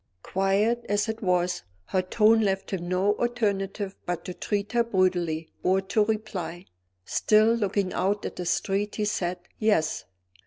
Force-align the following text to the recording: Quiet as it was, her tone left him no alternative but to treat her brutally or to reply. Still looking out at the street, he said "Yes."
Quiet 0.23 0.83
as 0.89 1.07
it 1.09 1.21
was, 1.21 1.61
her 1.85 2.01
tone 2.01 2.41
left 2.41 2.71
him 2.71 2.89
no 2.89 3.13
alternative 3.19 3.95
but 4.07 4.25
to 4.25 4.33
treat 4.33 4.71
her 4.71 4.83
brutally 4.83 5.47
or 5.61 5.79
to 5.79 6.03
reply. 6.03 6.65
Still 7.05 7.53
looking 7.53 7.93
out 7.93 8.25
at 8.25 8.35
the 8.37 8.47
street, 8.47 8.95
he 8.95 9.05
said 9.05 9.37
"Yes." 9.59 10.05